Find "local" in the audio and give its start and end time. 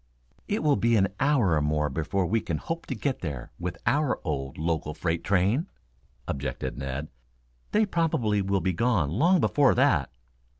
4.57-4.95